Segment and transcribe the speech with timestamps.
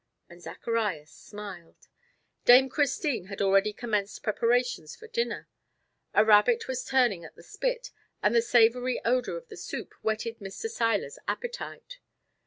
[0.27, 1.87] And Zacharias smiled.
[2.43, 5.47] Dame Christine had already commenced preparations for dinner;
[6.15, 7.91] a rabbit was turning at the spit
[8.23, 10.67] and the savory odor of the soup whetted Mr.
[10.71, 11.99] Seiler's appetite.